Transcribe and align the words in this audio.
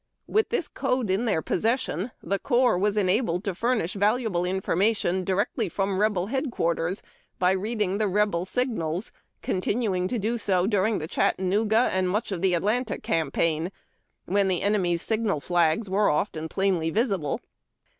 With 0.25 0.49
this 0.49 0.67
code 0.67 1.11
in 1.11 1.25
their 1.25 1.43
possession, 1.43 2.09
the 2.23 2.39
corps 2.39 2.75
was 2.75 2.97
enabled 2.97 3.43
to 3.43 3.53
furnish 3.53 3.93
valuable 3.93 4.45
information 4.45 5.23
directly 5.23 5.69
from 5.69 5.99
Rebel 5.99 6.25
headquarters, 6.25 7.03
by 7.37 7.51
reading 7.51 7.99
the 7.99 8.07
Rebel 8.07 8.43
signals, 8.45 9.11
continuing 9.43 10.07
to 10.07 10.17
do 10.17 10.39
so 10.39 10.65
during 10.65 10.97
the 10.97 11.07
Chattanooga 11.07 11.87
and 11.93 12.07
mucli 12.07 12.31
of 12.31 12.41
the 12.41 12.55
Atlanta 12.55 12.97
cam 12.99 13.29
paign, 13.29 13.69
when 14.25 14.47
the 14.47 14.63
enemy's 14.63 15.03
signal 15.03 15.39
flags 15.39 15.87
were 15.87 16.09
often 16.09 16.49
plainly 16.49 16.89
visible. 16.89 17.39